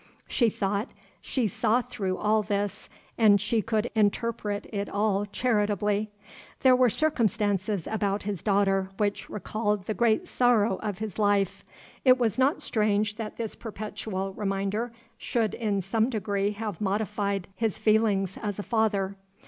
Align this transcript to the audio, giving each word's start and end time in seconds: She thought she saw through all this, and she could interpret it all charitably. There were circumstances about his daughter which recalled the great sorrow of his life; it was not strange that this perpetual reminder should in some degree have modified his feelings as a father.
She 0.27 0.49
thought 0.49 0.89
she 1.21 1.45
saw 1.47 1.83
through 1.83 2.17
all 2.17 2.41
this, 2.41 2.89
and 3.19 3.39
she 3.39 3.61
could 3.61 3.91
interpret 3.93 4.65
it 4.73 4.89
all 4.89 5.27
charitably. 5.27 6.09
There 6.61 6.75
were 6.75 6.89
circumstances 6.89 7.85
about 7.85 8.23
his 8.23 8.41
daughter 8.41 8.89
which 8.97 9.29
recalled 9.29 9.83
the 9.85 9.93
great 9.93 10.27
sorrow 10.27 10.77
of 10.77 10.97
his 10.97 11.19
life; 11.19 11.63
it 12.03 12.17
was 12.17 12.39
not 12.39 12.63
strange 12.63 13.17
that 13.17 13.37
this 13.37 13.53
perpetual 13.53 14.33
reminder 14.33 14.91
should 15.19 15.53
in 15.53 15.81
some 15.81 16.09
degree 16.09 16.49
have 16.53 16.81
modified 16.81 17.47
his 17.55 17.77
feelings 17.77 18.39
as 18.41 18.57
a 18.57 18.63
father. 18.63 19.15